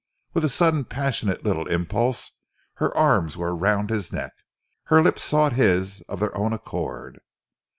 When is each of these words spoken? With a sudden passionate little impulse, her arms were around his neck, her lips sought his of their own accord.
With 0.33 0.43
a 0.43 0.49
sudden 0.49 0.85
passionate 0.85 1.43
little 1.43 1.67
impulse, 1.67 2.31
her 2.77 2.91
arms 2.97 3.37
were 3.37 3.55
around 3.55 3.91
his 3.91 4.11
neck, 4.11 4.33
her 4.85 4.99
lips 4.99 5.23
sought 5.23 5.53
his 5.53 6.01
of 6.09 6.19
their 6.19 6.35
own 6.35 6.53
accord. 6.53 7.21